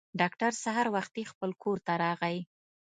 ډاکټر 0.19 0.51
سهار 0.63 0.87
وختي 0.95 1.23
خپل 1.31 1.49
کور 1.63 1.77
ته 1.85 1.93
راغی. 2.03 2.37